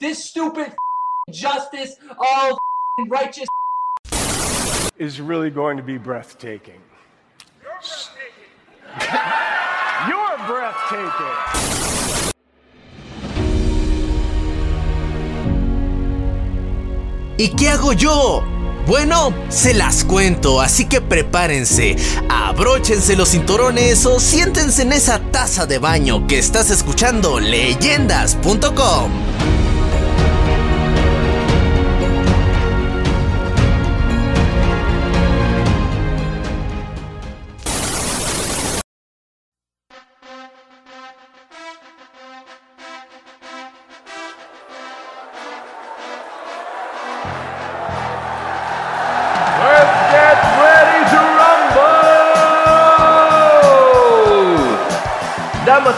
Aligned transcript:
This 0.00 0.24
stupid 0.24 0.74
justice. 1.30 1.96
Oh, 2.18 2.56
righteous. 3.08 3.48
is 4.98 5.20
really 5.20 5.50
going 5.50 5.76
to 5.76 5.82
be 5.82 5.98
breathtaking. 5.98 6.80
You're 10.08 10.38
breathtaking. 10.46 11.34
¿Y 17.40 17.50
qué 17.56 17.68
hago 17.68 17.92
yo? 17.92 18.42
Bueno, 18.86 19.32
se 19.48 19.74
las 19.74 20.02
cuento, 20.02 20.60
así 20.60 20.86
que 20.88 21.00
prepárense, 21.00 21.94
abróchense 22.30 23.16
los 23.16 23.28
cinturones 23.28 24.06
o 24.06 24.18
siéntense 24.18 24.82
en 24.82 24.92
esa 24.92 25.18
taza 25.30 25.66
de 25.66 25.78
baño 25.78 26.26
que 26.26 26.38
estás 26.38 26.70
escuchando 26.70 27.38
leyendas.com. 27.38 29.27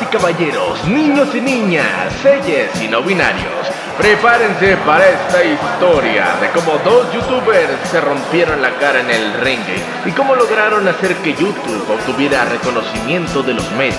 y 0.03 0.05
caballeros, 0.07 0.85
niños 0.87 1.29
y 1.35 1.41
niñas, 1.41 2.13
selles 2.23 2.71
y 2.81 2.89
no 2.89 3.03
binarios, 3.03 3.67
prepárense 3.99 4.77
para 4.87 5.09
esta 5.09 5.45
historia 5.45 6.37
de 6.41 6.49
cómo 6.51 6.79
dos 6.85 7.13
youtubers 7.13 7.89
se 7.91 8.01
rompieron 8.01 8.63
la 8.63 8.71
cara 8.79 9.01
en 9.01 9.11
el 9.11 9.35
ring 9.41 9.61
y 10.07 10.11
cómo 10.13 10.35
lograron 10.35 10.87
hacer 10.89 11.15
que 11.17 11.35
YouTube 11.35 11.91
obtuviera 11.91 12.45
reconocimiento 12.45 13.43
de 13.43 13.55
los 13.55 13.71
medios. 13.73 13.99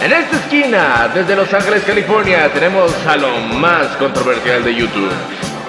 En 0.00 0.12
esta 0.12 0.36
esquina, 0.36 1.10
desde 1.14 1.36
Los 1.36 1.52
Ángeles, 1.54 1.84
California, 1.84 2.52
tenemos 2.52 2.92
a 3.06 3.16
lo 3.16 3.38
más 3.38 3.86
controversial 3.98 4.64
de 4.64 4.74
YouTube. 4.74 5.12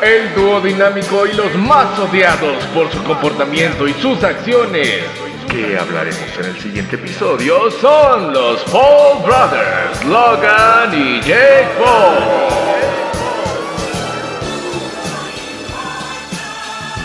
El 0.01 0.33
dúo 0.33 0.59
dinámico 0.59 1.27
y 1.27 1.33
los 1.33 1.53
más 1.55 1.99
odiados 1.99 2.63
por 2.73 2.91
su 2.91 3.03
comportamiento 3.03 3.87
y 3.87 3.93
sus 3.93 4.23
acciones. 4.23 5.22
Que 5.53 5.77
hablaremos 5.77 6.35
en 6.39 6.45
el 6.45 6.59
siguiente 6.59 6.95
episodio 6.95 7.69
son 7.79 8.33
los 8.33 8.63
Paul 8.63 9.21
Brothers, 9.21 10.03
Logan 10.05 10.91
y 10.95 11.21
Jake 11.21 11.69
Paul. 11.77 12.17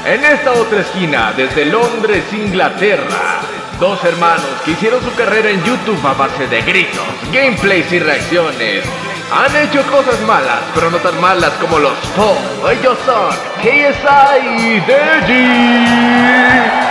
En 0.07 0.25
esta 0.25 0.53
otra 0.53 0.81
esquina, 0.81 1.35
desde 1.37 1.67
Londres, 1.67 2.25
Inglaterra, 2.33 3.43
dos 3.79 4.03
hermanos 4.03 4.47
que 4.65 4.71
hicieron 4.71 5.03
su 5.03 5.15
carrera 5.15 5.51
en 5.51 5.63
YouTube 5.65 6.03
a 6.07 6.15
base 6.15 6.47
de 6.47 6.63
gritos, 6.63 7.05
gameplays 7.31 7.93
y 7.93 7.99
reacciones. 7.99 8.83
Han 9.31 9.55
hecho 9.57 9.83
cosas 9.91 10.19
malas, 10.23 10.63
pero 10.75 10.91
no 10.91 10.97
tan 10.97 11.21
malas 11.21 11.53
como 11.61 11.79
los 11.79 11.99
Paul. 12.17 12.39
Ellos 12.73 12.97
son 13.05 13.29
KSI 13.61 14.49
y 14.49 14.81
Deji. 14.81 16.88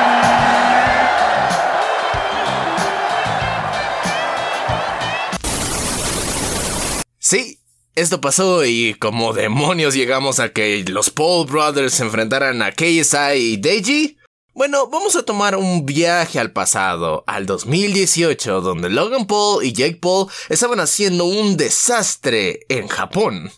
Esto 7.97 8.21
pasó 8.21 8.63
y 8.63 8.93
como 8.93 9.33
demonios 9.33 9.95
llegamos 9.95 10.39
a 10.39 10.49
que 10.49 10.85
los 10.87 11.09
Paul 11.09 11.47
Brothers 11.47 11.95
se 11.95 12.03
enfrentaran 12.03 12.61
a 12.61 12.71
KSI 12.71 13.33
y 13.33 13.57
Deji. 13.57 14.17
Bueno, 14.53 14.85
vamos 14.85 15.15
a 15.15 15.23
tomar 15.23 15.55
un 15.55 15.83
viaje 15.83 16.39
al 16.39 16.51
pasado, 16.51 17.23
al 17.25 17.47
2018, 17.47 18.61
donde 18.61 18.91
Logan 18.91 19.25
Paul 19.25 19.65
y 19.65 19.73
Jake 19.73 19.97
Paul 19.99 20.27
estaban 20.47 20.79
haciendo 20.79 21.25
un 21.25 21.57
desastre 21.57 22.67
en 22.69 22.87
Japón. 22.87 23.51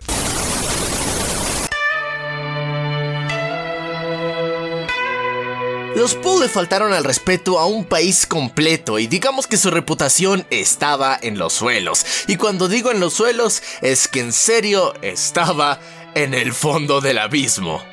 Los 6.00 6.16
Paul 6.16 6.40
le 6.40 6.48
faltaron 6.48 6.94
al 6.94 7.04
respeto 7.04 7.60
a 7.60 7.66
un 7.66 7.84
país 7.84 8.26
completo 8.26 9.00
y 9.00 9.08
digamos 9.08 9.48
que 9.48 9.58
su 9.58 9.70
reputación 9.70 10.48
estaba 10.50 11.20
en 11.22 11.38
los 11.38 11.52
suelos. 11.52 12.06
Y 12.28 12.38
cuando 12.38 12.70
digo 12.70 12.90
en 12.90 13.02
los 13.02 13.16
suelos 13.16 13.62
es 13.82 14.08
que 14.08 14.22
en 14.22 14.32
serio 14.32 14.94
estaba 15.02 15.78
en 16.16 16.34
el 16.34 16.54
fondo 16.54 17.02
del 17.02 17.18
abismo. 17.18 17.84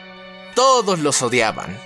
Todos 0.54 1.00
los 1.00 1.20
odiaban. 1.20 1.76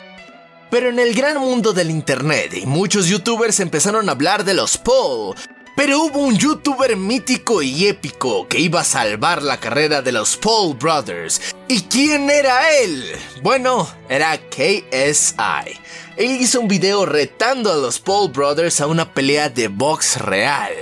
Pero 0.71 0.91
en 0.91 0.99
el 0.99 1.15
gran 1.15 1.39
mundo 1.39 1.73
del 1.73 1.91
internet 1.91 2.53
y 2.53 2.67
muchos 2.67 3.07
youtubers 3.07 3.59
empezaron 3.59 4.11
a 4.11 4.13
hablar 4.13 4.45
de 4.45 4.53
los 4.53 4.77
Paul. 4.77 5.35
Pero 5.77 6.03
hubo 6.03 6.21
un 6.21 6.37
youtuber 6.37 6.97
mítico 6.97 7.63
y 7.63 7.87
épico 7.87 8.47
que 8.49 8.59
iba 8.59 8.81
a 8.81 8.85
salvar 8.85 9.43
la 9.43 9.59
carrera 9.59 10.03
de 10.03 10.13
los 10.13 10.37
Paul 10.37 10.77
Brothers. 10.77 11.41
¿Y 11.69 11.83
quién 11.83 12.29
era 12.31 12.71
él? 12.79 13.05
Bueno, 13.43 13.89
era 14.09 14.37
KSI. 14.37 15.79
Él 16.17 16.41
hizo 16.41 16.61
un 16.61 16.69
video 16.69 17.07
retando 17.07 17.73
a 17.73 17.77
los 17.77 17.99
Paul 17.99 18.31
Brothers 18.31 18.81
a 18.81 18.87
una 18.87 19.15
pelea 19.15 19.49
de 19.49 19.69
box 19.69 20.19
real. 20.21 20.73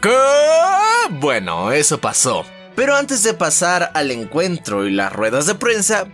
¿Qué? 0.00 0.10
Bueno, 1.10 1.72
eso 1.72 2.00
pasó. 2.00 2.44
Pero 2.74 2.94
antes 2.94 3.22
de 3.22 3.34
pasar 3.34 3.90
al 3.94 4.10
encuentro 4.10 4.86
y 4.86 4.90
las 4.90 5.12
ruedas 5.12 5.46
de 5.46 5.54
prensa, 5.54 6.06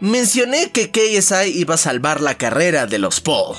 mencioné 0.00 0.70
que 0.70 0.90
KSI 0.90 1.50
iba 1.54 1.74
a 1.74 1.78
salvar 1.78 2.20
la 2.20 2.36
carrera 2.36 2.86
de 2.86 2.98
los 2.98 3.20
Paul. 3.20 3.56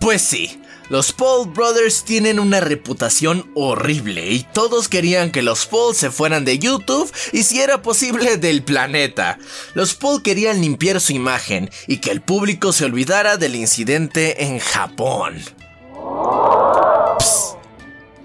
Pues 0.00 0.22
sí, 0.22 0.59
los 0.90 1.12
Paul 1.12 1.48
Brothers 1.48 2.02
tienen 2.02 2.40
una 2.40 2.58
reputación 2.58 3.48
horrible 3.54 4.32
y 4.32 4.42
todos 4.42 4.88
querían 4.88 5.30
que 5.30 5.40
los 5.40 5.66
Paul 5.66 5.94
se 5.94 6.10
fueran 6.10 6.44
de 6.44 6.58
YouTube 6.58 7.10
y 7.32 7.44
si 7.44 7.60
era 7.60 7.80
posible 7.80 8.38
del 8.38 8.64
planeta. 8.64 9.38
Los 9.74 9.94
Paul 9.94 10.20
querían 10.24 10.60
limpiar 10.60 11.00
su 11.00 11.12
imagen 11.12 11.70
y 11.86 11.98
que 11.98 12.10
el 12.10 12.20
público 12.20 12.72
se 12.72 12.86
olvidara 12.86 13.36
del 13.36 13.54
incidente 13.54 14.44
en 14.44 14.58
Japón. 14.58 15.40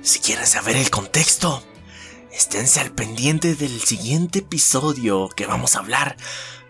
Si 0.02 0.20
quieren 0.20 0.48
saber 0.48 0.76
el 0.76 0.90
contexto, 0.90 1.64
esténse 2.32 2.80
al 2.80 2.92
pendiente 2.92 3.54
del 3.54 3.80
siguiente 3.80 4.40
episodio 4.40 5.30
que 5.30 5.46
vamos 5.46 5.76
a 5.76 5.80
hablar 5.80 6.18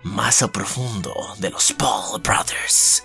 más 0.03 0.43
a 0.43 0.51
profundo 0.51 1.13
de 1.39 1.51
los 1.51 1.71
Paul 1.71 2.21
Brothers. 2.21 3.03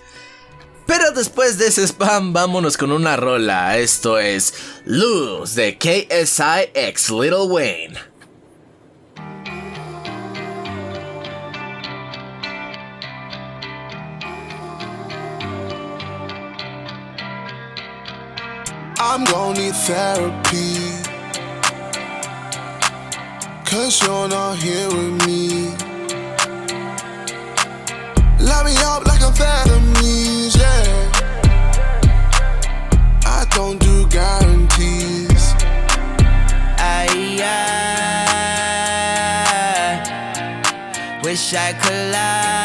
Pero 0.90 1.12
después 1.12 1.56
de 1.56 1.68
ese 1.68 1.86
spam, 1.86 2.32
vámonos 2.32 2.76
con 2.76 2.90
una 2.90 3.14
rola. 3.14 3.78
Esto 3.78 4.18
es 4.18 4.52
Lose 4.84 5.54
de 5.54 5.78
KSI 5.78 6.70
X 6.74 7.10
Little 7.10 7.46
Wayne. 7.46 7.96
I'm 18.98 19.24
gonna 19.26 19.60
need 19.60 19.74
therapy. 19.86 20.90
Cause 23.64 24.02
you're 24.02 24.28
not 24.28 24.56
here 24.56 24.88
with 24.88 25.24
me. 25.24 25.90
amphetamines, 29.30 29.89
wish 41.30 41.54
I 41.54 41.72
could 41.74 42.12
lie. 42.12 42.59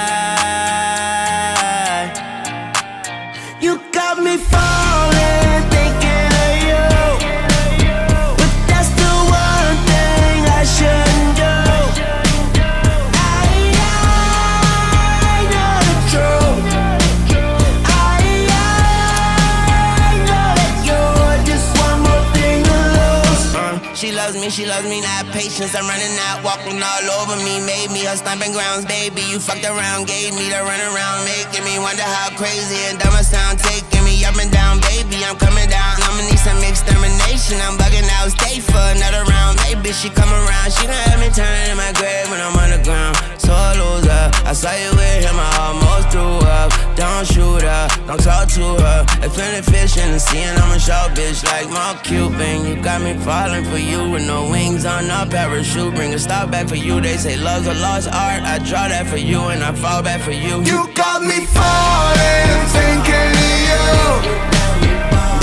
Patience. 25.46 25.78
I'm 25.78 25.86
running 25.86 26.18
out, 26.26 26.42
walking 26.42 26.82
all 26.82 27.06
over 27.22 27.38
me, 27.46 27.62
made 27.62 27.94
me 27.94 28.02
her 28.10 28.18
stomping 28.18 28.52
grounds, 28.52 28.86
baby. 28.86 29.22
You 29.30 29.38
fucked 29.38 29.66
around, 29.66 30.10
gave 30.10 30.34
me 30.34 30.50
the 30.50 30.62
run 30.66 30.82
around, 30.82 31.22
making 31.26 31.62
me 31.62 31.78
wonder 31.78 32.02
how 32.02 32.34
crazy 32.34 32.82
and 32.90 32.98
dumb 32.98 33.14
I 33.14 33.22
sound, 33.22 33.62
taking 33.62 34.02
me 34.02 34.26
up 34.26 34.34
and 34.42 34.50
down, 34.50 34.82
baby. 34.90 35.22
I'm 35.22 35.38
coming 35.38 35.70
down, 35.70 36.02
I'ma 36.02 36.26
need 36.26 36.42
some 36.42 36.58
extermination. 36.66 37.62
I'm 37.62 37.78
bugging 37.78 38.10
out, 38.18 38.34
stay 38.34 38.58
for 38.58 38.82
another 38.98 39.22
round, 39.30 39.62
baby. 39.62 39.94
She 39.94 40.10
come 40.10 40.34
around, 40.34 40.74
she 40.74 40.90
gon' 40.90 40.98
have 41.14 41.22
me 41.22 41.30
turning 41.30 41.70
in 41.70 41.78
my 41.78 41.94
grave 41.94 42.26
when 42.34 42.42
I'm 42.42 42.58
on 42.58 42.74
the 42.74 42.82
ground. 42.82 43.14
So 43.38 43.54
I 43.54 43.78
lose 43.78 44.10
her. 44.10 44.26
I 44.50 44.54
saw 44.54 44.74
you 44.74 44.90
with 44.98 45.30
him, 45.30 45.38
I 45.38 45.50
almost 45.62 45.95
up. 46.20 46.72
Don't 46.96 47.28
shoot 47.28 47.62
her, 47.62 47.88
don't 48.08 48.20
talk 48.20 48.48
to 48.50 48.64
her. 48.80 49.06
If 49.22 49.38
any 49.38 49.62
fish 49.62 49.98
in 49.98 50.12
the 50.12 50.20
sea, 50.20 50.44
and 50.44 50.58
I'm 50.58 50.72
a 50.76 50.80
sharp 50.80 51.12
bitch 51.14 51.44
like 51.44 51.70
Mark 51.70 52.04
Cuban. 52.04 52.66
You 52.66 52.82
got 52.82 53.02
me 53.02 53.16
falling 53.16 53.66
for 53.66 53.78
you 53.78 54.10
with 54.10 54.26
no 54.26 54.50
wings 54.50 54.86
on 54.86 55.10
a 55.10 55.30
parachute. 55.30 55.94
Bring 55.94 56.14
a 56.14 56.20
stop 56.20 56.52
back 56.52 56.68
for 56.68 56.76
you. 56.76 57.02
They 57.02 57.18
say 57.18 57.36
love's 57.38 57.68
a 57.68 57.74
lost 57.74 58.08
art. 58.08 58.44
I 58.44 58.60
draw 58.60 58.88
that 58.88 59.08
for 59.08 59.18
you, 59.18 59.40
and 59.52 59.64
I 59.64 59.74
fall 59.74 60.02
back 60.04 60.22
for 60.22 60.32
you. 60.32 60.64
You 60.64 60.88
got 60.94 61.22
me 61.22 61.46
falling, 61.46 62.50
thinking 62.72 63.32
of 63.44 63.60
you. 63.70 63.86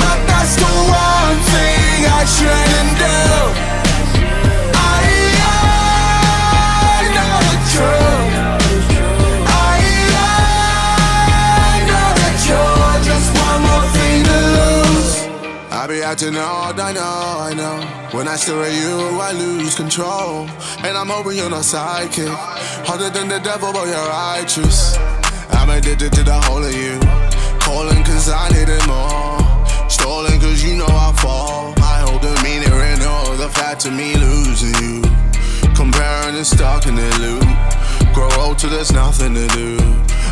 But 0.01 0.19
that's 0.31 0.57
the 0.57 0.73
one 0.89 1.39
thing 1.53 2.07
I 2.09 2.25
shouldn't 2.25 2.99
do. 3.67 3.72
I 15.83 15.89
be 15.89 16.01
acting 16.01 16.37
odd, 16.37 16.79
I 16.79 16.93
know, 16.93 17.03
I 17.03 17.55
know. 17.55 18.17
When 18.17 18.29
I 18.29 18.37
stare 18.37 18.63
at 18.63 18.71
you, 18.71 19.19
I 19.19 19.33
lose 19.33 19.75
control. 19.75 20.47
And 20.87 20.97
I'm 20.97 21.09
hoping 21.09 21.37
you're 21.37 21.51
not 21.51 21.65
psychic. 21.65 22.31
Harder 22.87 23.11
than 23.11 23.27
the 23.27 23.41
devil, 23.41 23.73
but 23.73 23.89
you're 23.91 24.07
righteous. 24.07 24.95
I'm 25.51 25.71
addicted 25.71 26.13
to 26.13 26.23
the 26.23 26.39
whole 26.47 26.63
of 26.63 26.73
you. 26.73 27.01
Calling 27.67 27.99
cause 28.05 28.31
I 28.31 28.47
need 28.55 28.71
it 28.71 28.87
more. 28.87 29.43
Stolen 29.91 30.39
cause 30.39 30.63
you 30.63 30.77
know 30.79 30.87
I 30.87 31.11
fall. 31.19 31.75
I 31.83 32.07
hold 32.07 32.23
the 32.23 32.31
meaning 32.47 32.71
in 32.71 33.03
all 33.03 33.35
the 33.35 33.49
fact 33.49 33.85
of 33.85 33.93
me 33.93 34.15
losing 34.15 34.79
you. 34.79 35.03
Comparing 35.75 36.37
and 36.37 36.47
stuck 36.47 36.87
in 36.87 36.95
the 36.95 37.11
loop. 37.19 37.43
Grow 38.15 38.31
old 38.39 38.57
till 38.57 38.71
there's 38.71 38.93
nothing 38.93 39.35
to 39.35 39.49
do. 39.49 39.79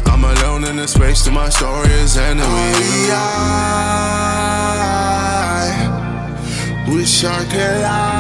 I'm 0.06 0.22
alone 0.22 0.62
in 0.62 0.76
the 0.76 0.86
space 0.86 1.24
till 1.24 1.32
my 1.32 1.48
story 1.48 1.90
is 1.98 2.16
ending 2.16 2.46
with 2.46 2.78
you. 2.78 3.10
Oh, 3.10 3.59
shark 7.20 7.52
out. 7.52 8.19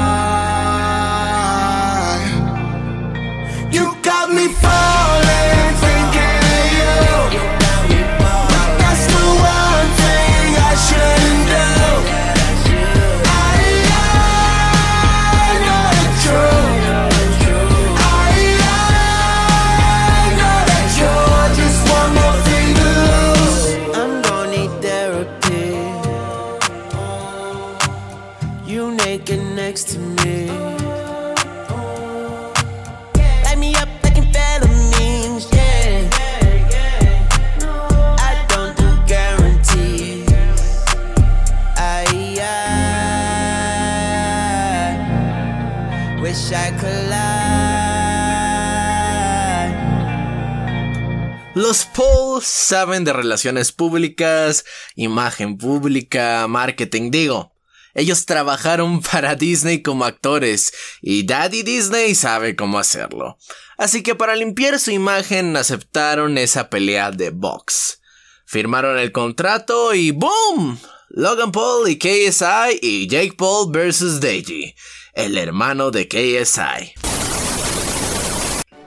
Los 51.70 51.84
Paul 51.84 52.42
saben 52.42 53.04
de 53.04 53.12
relaciones 53.12 53.70
públicas, 53.70 54.64
imagen 54.96 55.56
pública, 55.56 56.48
marketing, 56.48 57.12
digo. 57.12 57.54
Ellos 57.94 58.26
trabajaron 58.26 59.00
para 59.12 59.36
Disney 59.36 59.80
como 59.80 60.04
actores 60.04 60.72
y 61.00 61.24
Daddy 61.26 61.62
Disney 61.62 62.16
sabe 62.16 62.56
cómo 62.56 62.80
hacerlo. 62.80 63.38
Así 63.78 64.02
que 64.02 64.16
para 64.16 64.34
limpiar 64.34 64.80
su 64.80 64.90
imagen 64.90 65.56
aceptaron 65.56 66.38
esa 66.38 66.70
pelea 66.70 67.12
de 67.12 67.30
box. 67.30 68.00
Firmaron 68.46 68.98
el 68.98 69.12
contrato 69.12 69.94
y 69.94 70.10
¡boom! 70.10 70.76
Logan 71.10 71.52
Paul 71.52 71.88
y 71.88 71.98
KSI 71.98 72.80
y 72.82 73.06
Jake 73.06 73.34
Paul 73.38 73.70
vs. 73.70 74.20
Deji, 74.20 74.74
el 75.14 75.38
hermano 75.38 75.92
de 75.92 76.08
KSI. 76.08 76.94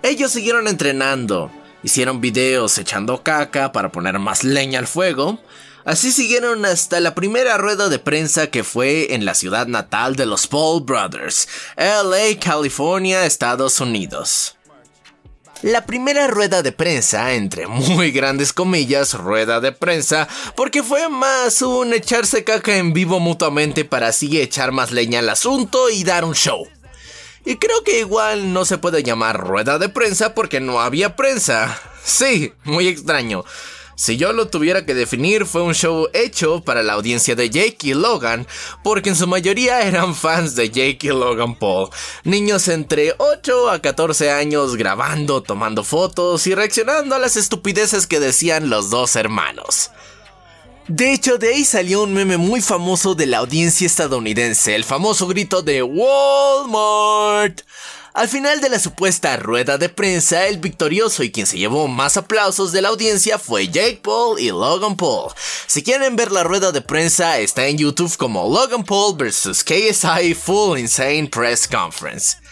Ellos 0.02 0.34
siguieron 0.34 0.68
entrenando, 0.68 1.50
hicieron 1.84 2.22
videos 2.22 2.78
echando 2.78 3.22
caca 3.24 3.72
para 3.72 3.92
poner 3.92 4.18
más 4.20 4.44
leña 4.44 4.80
al 4.80 4.88
fuego. 4.88 5.40
Así 5.86 6.14
siguieron 6.14 6.66
hasta 6.66 7.02
la 7.02 7.14
primera 7.14 7.58
rueda 7.58 7.90
de 7.90 8.00
prensa 8.00 8.48
que 8.48 8.64
fue 8.64 9.14
en 9.14 9.26
la 9.26 9.36
ciudad 9.36 9.68
natal 9.68 10.16
de 10.16 10.26
los 10.26 10.48
Paul 10.48 10.84
Brothers, 10.84 11.48
LA, 11.76 12.40
California, 12.40 13.26
Estados 13.26 13.82
Unidos. 13.82 14.56
La 15.62 15.86
primera 15.86 16.28
rueda 16.28 16.62
de 16.62 16.74
prensa, 16.74 17.34
entre 17.34 17.68
muy 17.68 18.12
grandes 18.12 18.52
comillas, 18.52 19.14
rueda 19.14 19.62
de 19.62 19.72
prensa, 19.72 20.28
porque 20.58 20.84
fue 20.84 21.08
más 21.08 21.62
un 21.62 21.94
echarse 21.94 22.44
caca 22.44 22.76
en 22.76 22.92
vivo 22.92 23.22
mutuamente 23.22 23.86
para 23.86 24.08
así 24.08 24.42
echar 24.42 24.74
más 24.74 24.92
leña 24.92 25.20
al 25.20 25.30
asunto 25.30 25.90
y 25.90 26.04
dar 26.04 26.26
un 26.26 26.34
show. 26.34 26.68
Y 27.46 27.58
creo 27.58 27.84
que 27.84 28.00
igual 28.00 28.54
no 28.54 28.66
se 28.66 28.78
puede 28.78 29.04
llamar 29.04 29.40
rueda 29.40 29.78
de 29.78 29.90
prensa 29.90 30.34
porque 30.34 30.60
no 30.60 30.80
había 30.80 31.16
prensa. 31.16 31.80
Sí, 32.04 32.54
muy 32.64 32.88
extraño. 32.88 33.44
Si 33.96 34.18
yo 34.18 34.34
lo 34.34 34.48
tuviera 34.48 34.86
que 34.86 34.96
definir, 34.96 35.46
fue 35.46 35.62
un 35.62 35.76
show 35.76 36.08
hecho 36.14 36.62
para 36.62 36.82
la 36.82 36.94
audiencia 36.94 37.36
de 37.36 37.50
Jake 37.50 37.78
y 37.88 37.94
Logan, 37.94 38.48
porque 38.84 39.10
en 39.10 39.16
su 39.16 39.28
mayoría 39.28 39.82
eran 39.82 40.16
fans 40.16 40.56
de 40.56 40.70
Jake 40.70 41.00
y 41.04 41.10
Logan 41.10 41.56
Paul. 41.56 41.90
Niños 42.24 42.68
entre 42.70 43.14
8 43.18 43.70
a 43.70 43.80
14 43.80 44.32
años 44.32 44.76
grabando, 44.76 45.44
tomando 45.44 45.84
fotos 45.84 46.48
y 46.48 46.56
reaccionando 46.56 47.16
a 47.16 47.20
las 47.20 47.38
estupideces 47.38 48.08
que 48.08 48.20
decían 48.20 48.70
los 48.70 48.90
dos 48.90 49.16
hermanos. 49.16 49.92
De 50.90 51.14
hecho, 51.14 51.38
de 51.38 51.48
ahí 51.48 51.64
salió 51.64 52.04
un 52.04 52.14
meme 52.14 52.36
muy 52.36 52.62
famoso 52.62 53.16
de 53.16 53.26
la 53.26 53.38
audiencia 53.38 53.88
estadounidense, 53.88 54.76
el 54.76 54.84
famoso 54.84 55.28
grito 55.28 55.62
de 55.62 55.82
Walmart. 55.82 57.62
Al 58.14 58.28
final 58.28 58.60
de 58.60 58.68
la 58.68 58.78
supuesta 58.78 59.38
rueda 59.38 59.78
de 59.78 59.88
prensa, 59.88 60.46
el 60.48 60.58
victorioso 60.58 61.24
y 61.24 61.32
quien 61.32 61.48
se 61.48 61.58
llevó 61.58 61.88
más 61.88 62.18
aplausos 62.18 62.74
de 62.74 62.82
la 62.82 62.90
audiencia 62.90 63.40
fue 63.40 63.70
Jake 63.70 64.02
Paul 64.04 64.40
y 64.40 64.50
Logan 64.50 64.98
Paul. 64.98 65.32
Si 65.68 65.84
quieren 65.84 66.18
ver 66.18 66.34
la 66.34 66.44
rueda 66.44 66.74
de 66.74 66.82
prensa, 66.82 67.40
está 67.40 67.66
en 67.66 67.78
YouTube 67.78 68.16
como 68.18 68.48
Logan 68.54 68.84
Paul 68.84 69.16
vs. 69.18 69.64
KSI 69.64 70.36
Full 70.36 70.78
Insane 70.78 71.30
Press 71.32 71.66
Conference. 71.66 72.43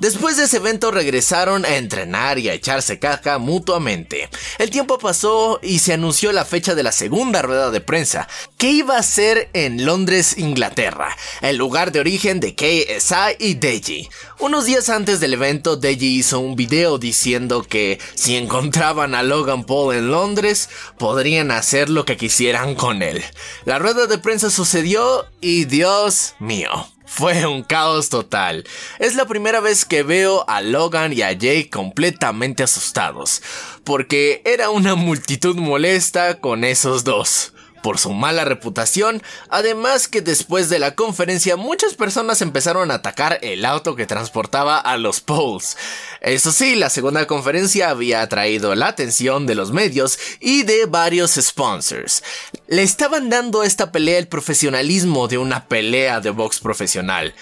Después 0.00 0.38
de 0.38 0.44
ese 0.44 0.56
evento 0.56 0.90
regresaron 0.90 1.66
a 1.66 1.76
entrenar 1.76 2.38
y 2.38 2.48
a 2.48 2.54
echarse 2.54 2.98
caja 2.98 3.36
mutuamente. 3.36 4.30
El 4.56 4.70
tiempo 4.70 4.96
pasó 4.96 5.60
y 5.62 5.80
se 5.80 5.92
anunció 5.92 6.32
la 6.32 6.46
fecha 6.46 6.74
de 6.74 6.82
la 6.82 6.90
segunda 6.90 7.42
rueda 7.42 7.70
de 7.70 7.82
prensa, 7.82 8.26
que 8.56 8.70
iba 8.70 8.96
a 8.96 9.02
ser 9.02 9.50
en 9.52 9.84
Londres, 9.84 10.38
Inglaterra, 10.38 11.14
el 11.42 11.58
lugar 11.58 11.92
de 11.92 12.00
origen 12.00 12.40
de 12.40 12.54
KSI 12.54 13.36
y 13.38 13.54
Deji. 13.56 14.08
Unos 14.38 14.64
días 14.64 14.88
antes 14.88 15.20
del 15.20 15.34
evento, 15.34 15.76
Deji 15.76 16.16
hizo 16.16 16.40
un 16.40 16.56
video 16.56 16.96
diciendo 16.96 17.62
que 17.62 18.00
si 18.14 18.36
encontraban 18.36 19.14
a 19.14 19.22
Logan 19.22 19.64
Paul 19.64 19.94
en 19.94 20.10
Londres, 20.10 20.70
podrían 20.96 21.50
hacer 21.50 21.90
lo 21.90 22.06
que 22.06 22.16
quisieran 22.16 22.74
con 22.74 23.02
él. 23.02 23.22
La 23.66 23.78
rueda 23.78 24.06
de 24.06 24.16
prensa 24.16 24.48
sucedió 24.48 25.26
y 25.42 25.66
Dios 25.66 26.36
mío. 26.38 26.88
Fue 27.12 27.44
un 27.44 27.64
caos 27.64 28.08
total. 28.08 28.64
Es 29.00 29.16
la 29.16 29.26
primera 29.26 29.58
vez 29.58 29.84
que 29.84 30.04
veo 30.04 30.48
a 30.48 30.62
Logan 30.62 31.12
y 31.12 31.22
a 31.22 31.32
Jake 31.32 31.68
completamente 31.68 32.62
asustados, 32.62 33.42
porque 33.82 34.42
era 34.44 34.70
una 34.70 34.94
multitud 34.94 35.56
molesta 35.56 36.40
con 36.40 36.62
esos 36.62 37.02
dos 37.02 37.52
por 37.82 37.98
su 37.98 38.12
mala 38.12 38.44
reputación, 38.44 39.22
además 39.48 40.08
que 40.08 40.20
después 40.20 40.68
de 40.68 40.78
la 40.78 40.94
conferencia 40.94 41.56
muchas 41.56 41.94
personas 41.94 42.42
empezaron 42.42 42.90
a 42.90 42.94
atacar 42.94 43.38
el 43.42 43.64
auto 43.64 43.96
que 43.96 44.06
transportaba 44.06 44.78
a 44.78 44.96
los 44.96 45.20
Poles. 45.20 45.76
Eso 46.20 46.52
sí, 46.52 46.74
la 46.74 46.90
segunda 46.90 47.26
conferencia 47.26 47.90
había 47.90 48.22
atraído 48.22 48.74
la 48.74 48.88
atención 48.88 49.46
de 49.46 49.54
los 49.54 49.72
medios 49.72 50.18
y 50.40 50.62
de 50.64 50.86
varios 50.86 51.32
sponsors. 51.32 52.22
Le 52.68 52.82
estaban 52.82 53.30
dando 53.30 53.62
a 53.62 53.66
esta 53.66 53.92
pelea 53.92 54.18
el 54.18 54.28
profesionalismo 54.28 55.28
de 55.28 55.38
una 55.38 55.66
pelea 55.66 56.20
de 56.20 56.30
box 56.30 56.60
profesional. 56.60 57.34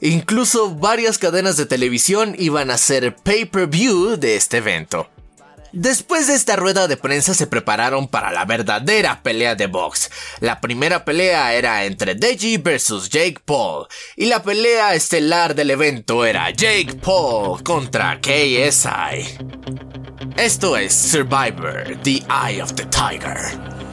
Incluso 0.00 0.74
varias 0.74 1.18
cadenas 1.18 1.56
de 1.56 1.66
televisión 1.66 2.34
iban 2.38 2.70
a 2.70 2.74
hacer 2.74 3.16
pay-per-view 3.16 4.16
de 4.16 4.36
este 4.36 4.58
evento. 4.58 5.08
Después 5.72 6.26
de 6.26 6.34
esta 6.34 6.56
rueda 6.56 6.88
de 6.88 6.96
prensa 6.96 7.34
se 7.34 7.46
prepararon 7.46 8.08
para 8.08 8.30
la 8.32 8.44
verdadera 8.44 9.22
pelea 9.22 9.54
de 9.54 9.66
box. 9.66 10.10
La 10.40 10.60
primera 10.60 11.04
pelea 11.04 11.54
era 11.54 11.84
entre 11.84 12.14
Deji 12.14 12.58
versus 12.58 13.08
Jake 13.08 13.40
Paul 13.44 13.86
y 14.16 14.26
la 14.26 14.42
pelea 14.42 14.94
estelar 14.94 15.54
del 15.54 15.70
evento 15.70 16.24
era 16.24 16.50
Jake 16.50 16.94
Paul 17.02 17.62
contra 17.62 18.20
KSI. 18.20 19.38
Esto 20.36 20.76
es 20.76 20.94
Survivor, 20.94 21.96
The 22.02 22.22
Eye 22.28 22.62
of 22.62 22.74
the 22.74 22.84
Tiger. 22.86 23.85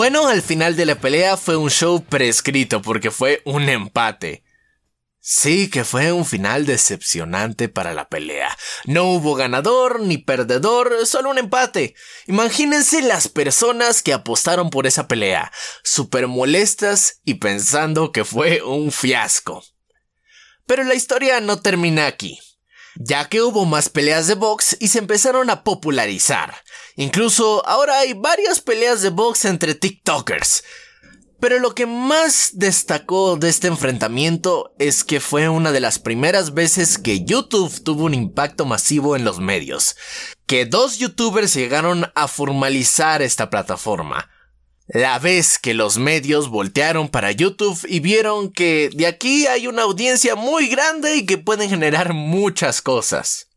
Bueno, 0.00 0.28
al 0.28 0.40
final 0.40 0.76
de 0.76 0.86
la 0.86 0.94
pelea 0.94 1.36
fue 1.36 1.56
un 1.56 1.68
show 1.68 2.02
prescrito 2.02 2.80
porque 2.80 3.10
fue 3.10 3.42
un 3.44 3.68
empate. 3.68 4.44
Sí, 5.20 5.68
que 5.68 5.84
fue 5.84 6.10
un 6.10 6.24
final 6.24 6.64
decepcionante 6.64 7.68
para 7.68 7.92
la 7.92 8.08
pelea. 8.08 8.48
No 8.86 9.04
hubo 9.10 9.34
ganador 9.34 10.00
ni 10.00 10.16
perdedor, 10.16 11.06
solo 11.06 11.28
un 11.28 11.36
empate. 11.36 11.94
Imagínense 12.26 13.02
las 13.02 13.28
personas 13.28 14.02
que 14.02 14.14
apostaron 14.14 14.70
por 14.70 14.86
esa 14.86 15.06
pelea, 15.06 15.52
súper 15.84 16.28
molestas 16.28 17.20
y 17.26 17.34
pensando 17.34 18.10
que 18.10 18.24
fue 18.24 18.62
un 18.62 18.92
fiasco. 18.92 19.62
Pero 20.64 20.82
la 20.84 20.94
historia 20.94 21.42
no 21.42 21.60
termina 21.60 22.06
aquí 22.06 22.40
ya 22.96 23.28
que 23.28 23.40
hubo 23.40 23.64
más 23.64 23.88
peleas 23.88 24.26
de 24.26 24.34
box 24.34 24.76
y 24.80 24.88
se 24.88 24.98
empezaron 24.98 25.50
a 25.50 25.64
popularizar. 25.64 26.54
Incluso 26.96 27.66
ahora 27.66 27.98
hay 27.98 28.14
varias 28.14 28.60
peleas 28.60 29.02
de 29.02 29.10
box 29.10 29.44
entre 29.44 29.74
TikTokers. 29.74 30.62
Pero 31.40 31.58
lo 31.58 31.74
que 31.74 31.86
más 31.86 32.50
destacó 32.52 33.36
de 33.36 33.48
este 33.48 33.68
enfrentamiento 33.68 34.74
es 34.78 35.04
que 35.04 35.20
fue 35.20 35.48
una 35.48 35.72
de 35.72 35.80
las 35.80 35.98
primeras 35.98 36.52
veces 36.52 36.98
que 36.98 37.24
YouTube 37.24 37.82
tuvo 37.82 38.04
un 38.04 38.12
impacto 38.12 38.66
masivo 38.66 39.16
en 39.16 39.24
los 39.24 39.40
medios, 39.40 39.96
que 40.46 40.66
dos 40.66 40.98
youtubers 40.98 41.54
llegaron 41.54 42.12
a 42.14 42.28
formalizar 42.28 43.22
esta 43.22 43.48
plataforma. 43.48 44.28
La 44.86 45.18
vez 45.18 45.58
que 45.58 45.72
los 45.72 45.96
medios 45.96 46.50
voltearon 46.50 47.08
para 47.08 47.30
YouTube 47.30 47.78
y 47.88 48.00
vieron 48.00 48.52
que 48.52 48.90
de 48.92 49.06
aquí 49.06 49.46
hay 49.46 49.66
una 49.66 49.82
audiencia 49.82 50.34
muy 50.34 50.68
grande 50.68 51.16
y 51.16 51.24
que 51.24 51.38
pueden 51.38 51.70
generar 51.70 52.12
muchas 52.12 52.82
cosas. 52.82 53.49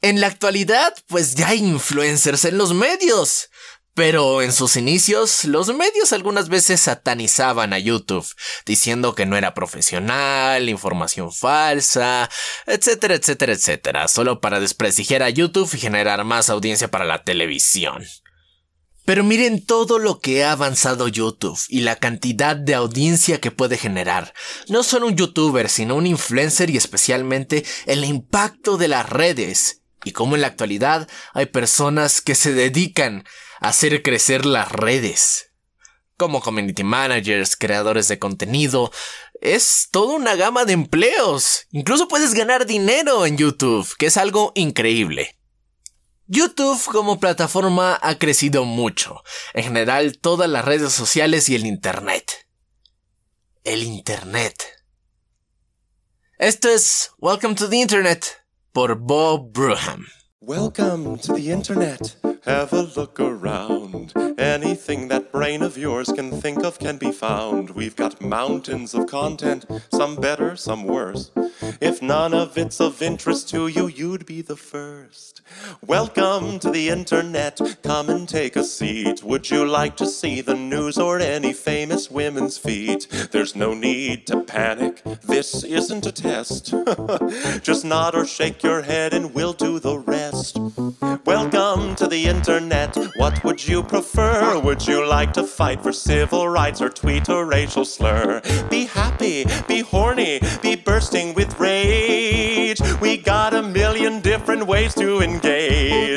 En 0.00 0.20
la 0.20 0.28
actualidad, 0.28 0.94
pues 1.08 1.34
ya 1.34 1.48
hay 1.48 1.58
influencers 1.58 2.44
en 2.44 2.56
los 2.56 2.72
medios. 2.72 3.50
Pero 3.94 4.42
en 4.42 4.52
sus 4.52 4.76
inicios, 4.76 5.44
los 5.44 5.74
medios 5.74 6.12
algunas 6.12 6.48
veces 6.48 6.82
satanizaban 6.82 7.72
a 7.72 7.80
YouTube, 7.80 8.24
diciendo 8.64 9.16
que 9.16 9.26
no 9.26 9.36
era 9.36 9.54
profesional, 9.54 10.68
información 10.68 11.32
falsa, 11.32 12.30
etcétera, 12.66 13.16
etcétera, 13.16 13.54
etcétera, 13.54 14.06
solo 14.06 14.40
para 14.40 14.60
desprestigiar 14.60 15.24
a 15.24 15.30
YouTube 15.30 15.68
y 15.74 15.78
generar 15.78 16.22
más 16.22 16.48
audiencia 16.48 16.88
para 16.92 17.06
la 17.06 17.24
televisión. 17.24 18.04
Pero 19.04 19.24
miren 19.24 19.64
todo 19.64 19.98
lo 19.98 20.20
que 20.20 20.44
ha 20.44 20.52
avanzado 20.52 21.08
YouTube 21.08 21.58
y 21.68 21.80
la 21.80 21.96
cantidad 21.96 22.54
de 22.54 22.76
audiencia 22.76 23.40
que 23.40 23.50
puede 23.50 23.78
generar. 23.78 24.32
No 24.68 24.84
solo 24.84 25.08
un 25.08 25.16
youtuber, 25.16 25.68
sino 25.68 25.96
un 25.96 26.06
influencer 26.06 26.70
y 26.70 26.76
especialmente 26.76 27.64
el 27.86 28.04
impacto 28.04 28.76
de 28.76 28.86
las 28.86 29.08
redes. 29.08 29.82
Y 30.08 30.12
como 30.12 30.36
en 30.36 30.40
la 30.40 30.46
actualidad 30.46 31.06
hay 31.34 31.46
personas 31.46 32.22
que 32.22 32.34
se 32.34 32.54
dedican 32.54 33.26
a 33.60 33.68
hacer 33.68 34.02
crecer 34.02 34.46
las 34.46 34.72
redes. 34.72 35.52
Como 36.16 36.40
community 36.40 36.82
managers, 36.82 37.56
creadores 37.56 38.08
de 38.08 38.18
contenido. 38.18 38.90
Es 39.42 39.88
toda 39.92 40.16
una 40.16 40.34
gama 40.34 40.64
de 40.64 40.72
empleos. 40.72 41.66
Incluso 41.72 42.08
puedes 42.08 42.32
ganar 42.32 42.64
dinero 42.64 43.26
en 43.26 43.36
YouTube, 43.36 43.86
que 43.98 44.06
es 44.06 44.16
algo 44.16 44.52
increíble. 44.54 45.38
YouTube 46.26 46.82
como 46.86 47.20
plataforma 47.20 47.98
ha 48.00 48.18
crecido 48.18 48.64
mucho, 48.64 49.22
en 49.52 49.64
general 49.64 50.18
todas 50.18 50.48
las 50.48 50.64
redes 50.64 50.94
sociales 50.94 51.50
y 51.50 51.54
el 51.54 51.66
Internet. 51.66 52.48
El 53.62 53.82
Internet. 53.82 54.64
Esto 56.38 56.70
es 56.70 57.10
Welcome 57.18 57.56
to 57.56 57.68
the 57.68 57.76
Internet 57.76 58.47
Bob 58.78 59.52
Bruham. 59.52 60.04
Welcome 60.40 61.18
to 61.18 61.32
the 61.32 61.50
Internet. 61.50 62.14
Have 62.44 62.72
a 62.72 62.82
look 62.82 63.18
around. 63.18 64.12
Anything 64.38 65.08
that 65.08 65.32
brain 65.32 65.62
of 65.62 65.76
yours 65.76 66.12
can 66.12 66.30
think 66.30 66.62
of 66.62 66.78
can 66.78 66.96
be 66.96 67.10
found. 67.10 67.70
We've 67.70 67.96
got 67.96 68.20
mountains 68.20 68.94
of 68.94 69.08
content, 69.08 69.66
some 69.92 70.14
better, 70.14 70.54
some 70.54 70.84
worse. 70.84 71.32
If 71.80 72.00
none 72.00 72.32
of 72.32 72.56
it's 72.56 72.80
of 72.80 73.02
interest 73.02 73.48
to 73.48 73.66
you, 73.66 73.88
you'd 73.88 74.26
be 74.26 74.42
the 74.42 74.54
first. 74.54 75.42
Welcome 75.84 76.60
to 76.60 76.70
the 76.70 76.88
internet. 76.88 77.60
Come 77.82 78.08
and 78.10 78.28
take 78.28 78.54
a 78.54 78.62
seat. 78.62 79.24
Would 79.24 79.50
you 79.50 79.66
like 79.66 79.96
to 79.96 80.06
see 80.06 80.40
the 80.40 80.54
news 80.54 80.98
or 80.98 81.18
any 81.18 81.52
famous 81.52 82.08
women's 82.08 82.58
feet? 82.58 83.08
There's 83.32 83.56
no 83.56 83.74
need 83.74 84.28
to 84.28 84.42
panic. 84.42 85.02
This 85.22 85.64
isn't 85.64 86.06
a 86.06 86.12
test. 86.12 86.72
Just 87.62 87.84
nod 87.84 88.14
or 88.14 88.24
shake 88.24 88.62
your 88.62 88.82
head 88.82 89.12
and 89.14 89.34
we'll 89.34 89.52
do 89.52 89.80
the 89.80 89.98
rest. 89.98 90.58
Welcome 91.24 91.96
to 91.96 92.06
the 92.06 92.26
internet. 92.26 92.96
What 93.16 93.42
would 93.42 93.66
you 93.66 93.82
prefer? 93.82 94.27
Would 94.68 94.86
you 94.86 95.06
like 95.08 95.32
to 95.32 95.44
fight 95.44 95.82
for 95.82 95.92
civil 95.92 96.48
rights 96.48 96.82
or 96.82 96.88
tweet 96.88 97.28
a 97.28 97.44
racial 97.44 97.84
slur? 97.84 98.42
Be 98.68 98.84
happy, 98.84 99.46
be 99.66 99.80
horny, 99.80 100.40
be 100.62 100.76
bursting 100.76 101.34
with 101.34 101.58
rage. 101.58 102.80
We 103.00 103.16
got 103.16 103.54
a 103.54 103.62
million 103.62 104.20
different 104.20 104.66
ways 104.66 104.94
to 104.96 105.20
engage. 105.20 106.07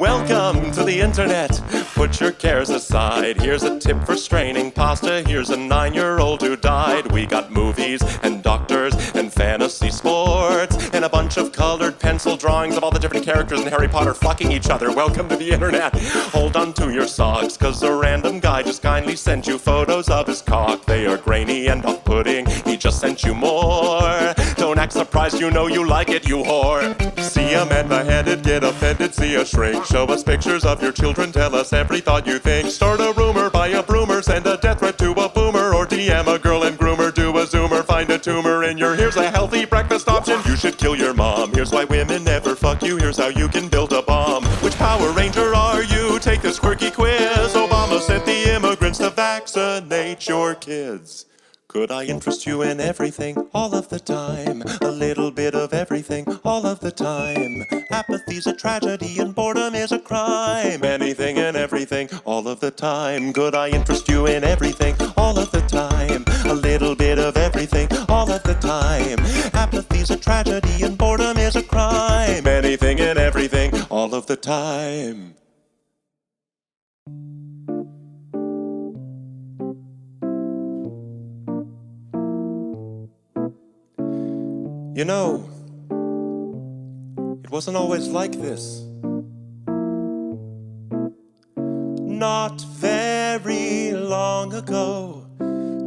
Welcome 0.00 0.72
to 0.72 0.82
the 0.82 0.98
internet. 0.98 1.60
Put 1.94 2.22
your 2.22 2.32
cares 2.32 2.70
aside. 2.70 3.38
Here's 3.38 3.64
a 3.64 3.78
tip 3.78 4.02
for 4.04 4.16
straining 4.16 4.72
pasta. 4.72 5.22
Here's 5.26 5.50
a 5.50 5.58
nine 5.58 5.92
year 5.92 6.20
old 6.20 6.40
who 6.40 6.56
died. 6.56 7.12
We 7.12 7.26
got 7.26 7.52
movies 7.52 8.00
and 8.22 8.42
doctors 8.42 8.94
and 9.14 9.30
fantasy 9.30 9.90
sports 9.90 10.88
and 10.94 11.04
a 11.04 11.08
bunch 11.10 11.36
of 11.36 11.52
colored 11.52 11.98
pencil 11.98 12.38
drawings 12.38 12.78
of 12.78 12.82
all 12.82 12.90
the 12.90 12.98
different 12.98 13.26
characters 13.26 13.60
in 13.60 13.66
Harry 13.66 13.88
Potter 13.88 14.14
fucking 14.14 14.50
each 14.50 14.70
other. 14.70 14.90
Welcome 14.90 15.28
to 15.28 15.36
the 15.36 15.50
internet. 15.50 15.94
Hold 16.32 16.56
on 16.56 16.72
to 16.74 16.90
your 16.90 17.06
socks, 17.06 17.58
cause 17.58 17.82
a 17.82 17.94
random 17.94 18.40
guy 18.40 18.62
just 18.62 18.80
kindly 18.80 19.16
sent 19.16 19.46
you 19.46 19.58
photos 19.58 20.08
of 20.08 20.28
his 20.28 20.40
cock. 20.40 20.86
They 20.86 21.06
are 21.08 21.18
grainy 21.18 21.66
and 21.66 21.84
off 21.84 22.02
putting. 22.06 22.46
He 22.64 22.78
just 22.78 23.00
sent 23.00 23.22
you 23.22 23.34
more. 23.34 24.32
Don't 24.56 24.78
act 24.78 24.94
surprised, 24.94 25.38
you 25.38 25.50
know 25.50 25.66
you 25.66 25.86
like 25.86 26.08
it, 26.08 26.26
you 26.26 26.38
whore. 26.38 27.19
A 27.52 27.66
man 27.66 27.88
beheaded, 27.88 28.44
get 28.44 28.62
offended, 28.62 29.12
see 29.12 29.34
a 29.34 29.44
shrink. 29.44 29.84
Show 29.84 30.04
us 30.04 30.22
pictures 30.22 30.64
of 30.64 30.80
your 30.80 30.92
children, 30.92 31.32
tell 31.32 31.54
us 31.56 31.72
every 31.72 32.00
thought 32.00 32.24
you 32.24 32.38
think. 32.38 32.70
Start 32.70 33.00
a 33.00 33.12
rumor, 33.16 33.50
buy 33.50 33.68
a 33.68 33.82
broomer, 33.82 34.22
send 34.22 34.46
a 34.46 34.56
death 34.56 34.78
threat 34.78 34.96
to 34.98 35.10
a 35.12 35.28
boomer, 35.28 35.74
or 35.74 35.84
DM 35.84 36.32
a 36.32 36.38
girl 36.38 36.62
and 36.62 36.78
groomer, 36.78 37.12
do 37.12 37.30
a 37.30 37.44
zoomer, 37.44 37.84
find 37.84 38.08
a 38.10 38.18
tumor 38.18 38.62
in 38.64 38.78
your. 38.78 38.94
Here's 38.94 39.16
a 39.16 39.30
healthy 39.30 39.64
breakfast 39.64 40.08
option. 40.08 40.40
You 40.46 40.56
should 40.56 40.78
kill 40.78 40.94
your 40.94 41.12
mom. 41.12 41.52
Here's 41.52 41.72
why 41.72 41.84
women 41.84 42.22
never 42.22 42.54
fuck 42.54 42.82
you. 42.82 42.96
Here's 42.96 43.18
how 43.18 43.28
you 43.28 43.48
can 43.48 43.68
build 43.68 43.92
a 43.92 44.02
bomb. 44.02 44.44
Which 44.62 44.76
Power 44.76 45.10
Ranger 45.12 45.54
are 45.54 45.82
you? 45.82 46.18
Take 46.20 46.42
this 46.42 46.58
quirky 46.58 46.90
quiz. 46.90 47.54
Obama 47.54 48.00
sent 48.00 48.24
the 48.26 48.54
immigrants 48.54 48.98
to 48.98 49.10
vaccinate 49.10 50.28
your 50.28 50.54
kids. 50.54 51.26
Could 51.70 51.92
I 51.92 52.02
interest 52.02 52.48
you 52.48 52.62
in 52.62 52.80
everything 52.80 53.48
all 53.54 53.76
of 53.76 53.90
the 53.90 54.00
time? 54.00 54.64
A 54.80 54.90
little 54.90 55.30
bit 55.30 55.54
of 55.54 55.72
everything 55.72 56.26
all 56.44 56.66
of 56.66 56.80
the 56.80 56.90
time. 56.90 57.64
Apathy's 57.92 58.48
a 58.48 58.52
tragedy 58.52 59.20
and 59.20 59.32
boredom 59.32 59.76
is 59.76 59.92
a 59.92 60.00
crime. 60.00 60.82
Anything 60.82 61.38
and 61.38 61.56
everything 61.56 62.10
all 62.24 62.48
of 62.48 62.58
the 62.58 62.72
time. 62.72 63.32
Could 63.32 63.54
I 63.54 63.68
interest 63.68 64.08
you 64.08 64.26
in 64.26 64.42
everything 64.42 64.96
all 65.16 65.38
of 65.38 65.52
the 65.52 65.60
time? 65.60 66.24
A 66.50 66.54
little 66.54 66.96
bit 66.96 67.20
of 67.20 67.36
everything 67.36 67.86
all 68.08 68.28
of 68.32 68.42
the 68.42 68.54
time. 68.54 69.20
Apathy's 69.54 70.10
a 70.10 70.16
tragedy 70.16 70.82
and 70.82 70.98
boredom 70.98 71.38
is 71.38 71.54
a 71.54 71.62
crime. 71.62 72.48
Anything 72.48 72.98
and 72.98 73.16
everything 73.16 73.70
all 73.90 74.12
of 74.12 74.26
the 74.26 74.34
time. 74.34 75.36
You 85.00 85.06
know, 85.06 85.48
it 87.42 87.50
wasn't 87.50 87.78
always 87.78 88.08
like 88.08 88.32
this. 88.32 88.82
Not 91.56 92.60
very 92.60 93.92
long 93.92 94.52
ago, 94.52 95.24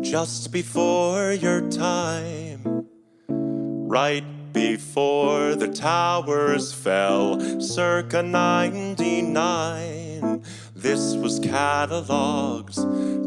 just 0.02 0.52
before 0.52 1.32
your 1.32 1.70
time, 1.70 2.88
right 3.28 4.26
before 4.52 5.54
the 5.54 5.68
towers 5.68 6.74
fell, 6.74 7.40
circa 7.62 8.24
99. 8.24 10.44
This 10.76 11.14
was 11.14 11.40
catalogs, 11.40 12.78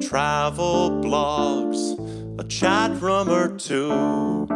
travel 0.05 0.90
blogs, 0.90 2.40
a 2.40 2.44
chat 2.49 3.01
room 3.01 3.29
or 3.29 3.57
two. 3.57 4.56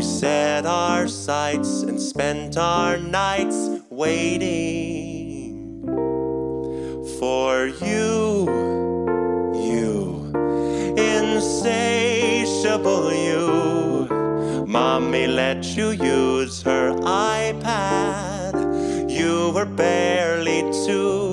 We 0.00 0.06
set 0.06 0.64
our 0.64 1.06
sights 1.08 1.82
and 1.82 2.00
spent 2.00 2.56
our 2.56 2.96
nights 2.96 3.68
waiting 3.90 5.82
for 7.18 7.66
you, 7.66 8.46
you, 9.52 10.32
insatiable 10.96 13.12
you. 13.12 14.64
Mommy 14.66 15.26
let 15.26 15.76
you 15.76 15.90
use 15.90 16.62
her 16.62 16.94
iPad. 17.02 18.54
You 19.10 19.50
were 19.54 19.66
barely 19.66 20.62
two, 20.86 21.29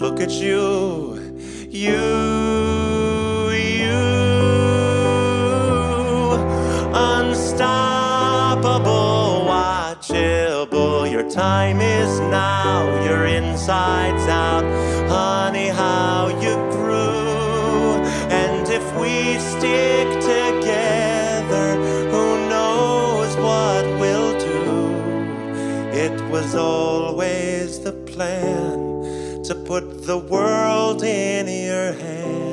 look 0.00 0.20
at 0.20 0.30
you. 0.30 1.14
You, 1.70 3.50
you. 3.50 3.96
Unstoppable, 6.92 7.86
watchable. 9.48 11.10
Your 11.10 11.28
time 11.30 11.80
is 11.80 12.20
now. 12.20 12.84
Your 13.04 13.24
insides 13.26 14.26
out. 14.28 14.64
Honey, 15.08 15.68
how 15.68 16.28
you 16.44 16.56
grew. 16.76 18.02
And 18.30 18.68
if 18.68 18.84
we 19.00 19.38
stick 19.38 20.08
together, 20.20 21.76
who 22.10 22.48
knows 22.48 23.34
what 23.36 23.84
we'll 24.00 24.38
do? 24.38 24.62
It 25.92 26.20
was 26.30 26.54
always 26.54 27.35
the 30.06 30.16
world 30.16 31.02
in 31.02 31.48
your 31.48 31.92
hand. 31.92 32.46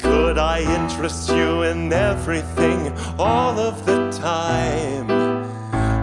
Could 0.00 0.38
I 0.38 0.64
interest 0.80 1.28
you 1.28 1.64
in 1.64 1.92
everything 1.92 2.96
all 3.18 3.58
of 3.58 3.84
the 3.84 4.10
time? 4.12 5.10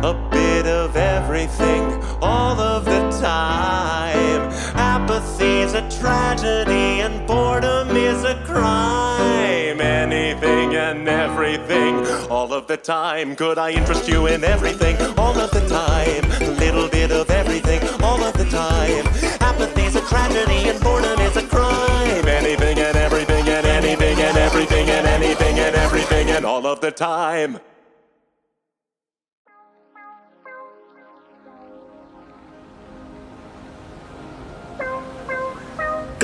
A 0.06 0.30
bit 0.32 0.68
of 0.68 0.96
everything 0.96 1.84
all 2.22 2.60
of 2.60 2.86
the 2.86 3.10
time. 3.20 4.52
Apathy's 4.76 5.74
a 5.74 5.82
tragedy 6.00 6.81
crime. 8.52 9.82
Anything 9.82 10.76
and 10.76 11.08
everything 11.08 12.06
all 12.30 12.54
of 12.54 12.68
the 12.68 12.78
time. 12.78 13.36
Could 13.36 13.58
I 13.58 13.72
interest 13.72 14.08
you 14.08 14.28
in 14.28 14.44
everything 14.44 14.98
all 15.18 15.38
of 15.38 15.52
the 15.52 15.66
time? 15.68 16.26
A 16.42 16.52
little 16.60 16.88
bit 16.90 17.12
of 17.12 17.30
everything 17.30 17.82
all 18.02 18.22
of 18.24 18.34
the 18.34 18.46
time. 18.46 19.06
Apathy's 19.40 19.96
a 19.96 20.02
tragedy 20.02 20.70
and 20.70 20.80
boredom 20.82 21.20
is 21.22 21.38
a 21.38 21.48
crime. 21.48 22.28
Anything 22.28 22.80
and 22.80 22.96
everything 22.98 23.48
and 23.48 23.66
anything 23.66 24.20
and 24.20 24.38
everything 24.38 24.90
and 24.90 25.08
anything 25.08 25.60
and 25.60 25.76
everything 25.76 26.30
and 26.32 26.46
all 26.46 26.66
of 26.66 26.82
the 26.82 26.92
time. 26.92 27.60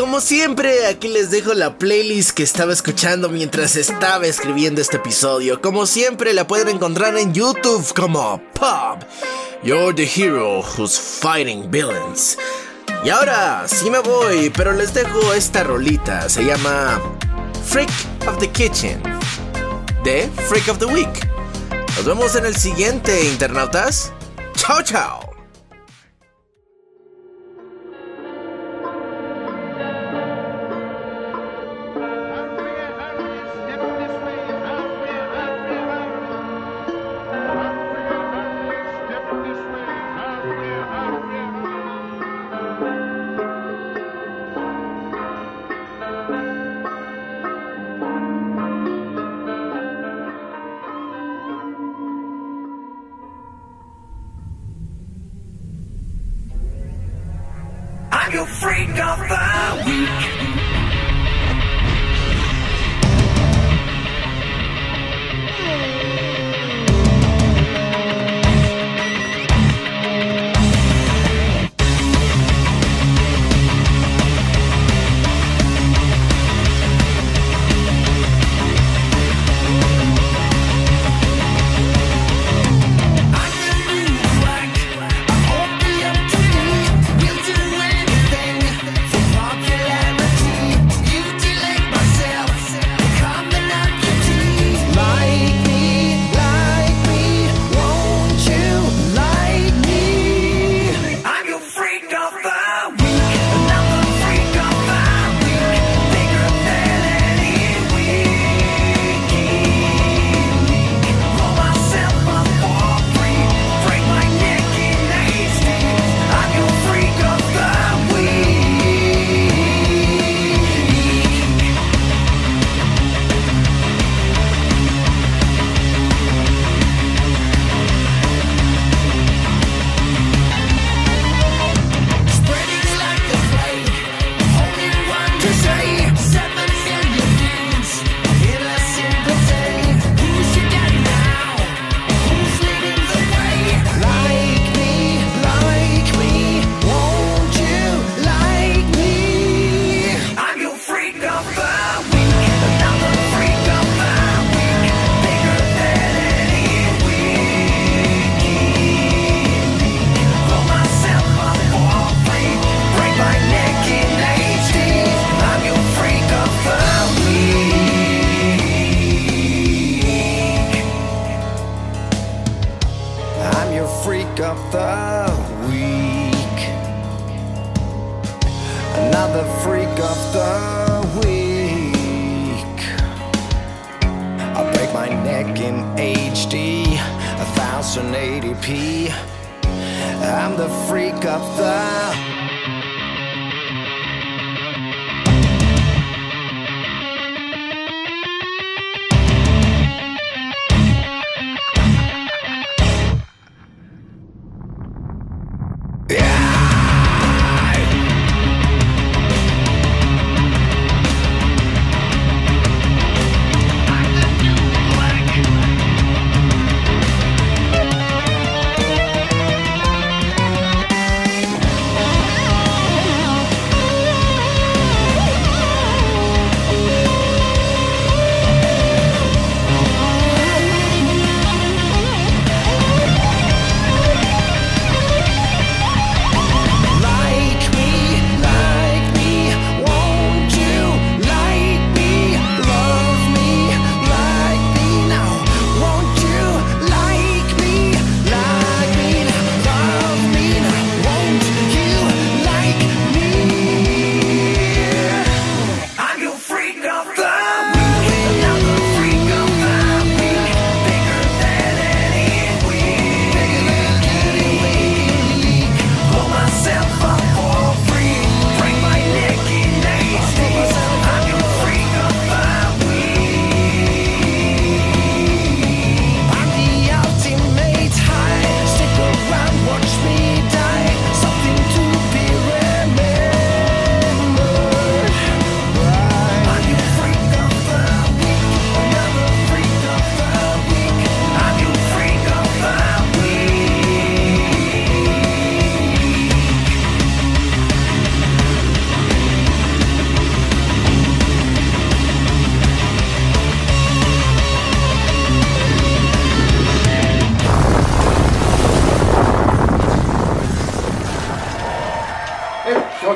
Como 0.08 0.22
siempre, 0.22 0.88
aquí 0.88 1.10
les 1.10 1.32
dejo 1.32 1.54
la 1.54 1.78
playlist 1.78 2.32
que 2.32 2.42
estaba 2.42 2.72
escuchando 2.72 3.28
mientras 3.28 3.76
estaba 3.76 4.26
escribiendo 4.26 4.80
este 4.80 4.96
episodio. 4.96 5.62
Como 5.62 5.86
siempre, 5.86 6.34
la 6.34 6.48
pueden 6.48 6.70
encontrar 6.70 7.18
en 7.18 7.34
YouTube 7.34 7.94
como 7.94 8.42
Pop. 8.54 9.04
You're 9.64 9.94
the 9.94 10.06
hero 10.06 10.62
who's 10.62 10.98
fighting 10.98 11.70
villains. 11.70 12.38
Y 13.04 13.10
ahora, 13.10 13.68
sí 13.68 13.90
me 13.90 14.00
voy, 14.00 14.50
pero 14.50 14.72
les 14.72 14.94
dejo 14.94 15.34
esta 15.34 15.66
rolita. 15.66 16.30
Se 16.30 16.46
llama 16.46 17.02
Freak 17.66 17.92
of 18.30 18.38
the 18.40 18.50
Kitchen. 18.50 19.04
De 20.06 20.32
Freak 20.48 20.70
of 20.70 20.78
the 20.78 20.86
Week. 20.86 21.30
Nos 21.98 22.06
vemos 22.06 22.34
en 22.38 22.46
el 22.46 22.56
siguiente, 22.56 23.26
internautas. 23.26 24.14
Chao, 24.56 24.82
chao. 24.82 25.27
I'm 58.38 58.44
your 58.44 58.54
freak 58.54 58.90
of 59.00 59.18
the 59.18 59.84
week. 59.88 60.37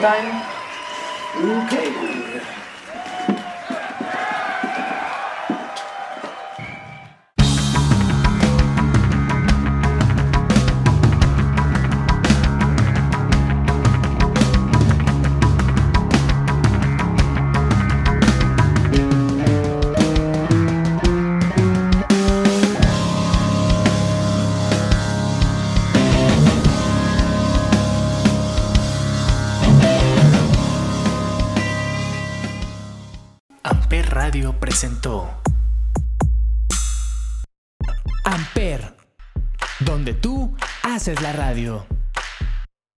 time. 0.01 0.41
Okay. 1.37 2.10
Haces 41.01 41.19
la 41.19 41.33
radio. 41.33 41.90